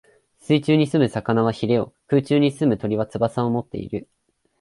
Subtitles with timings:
[0.39, 4.09] 水中に棲む魚は鰭を、空中に棲む鳥は翅をもっている。